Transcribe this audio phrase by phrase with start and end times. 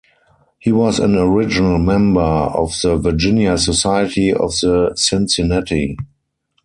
[0.57, 5.95] He was an original member of the Virginia Society of the Cincinnati.